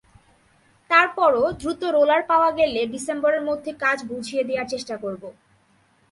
[0.89, 5.23] তারপরও দ্রুত রোলার পাওয়া গেলে ডিসেম্বরের মধ্যে কাজ বুঝিয়ে দেয়ার চেষ্টা করব।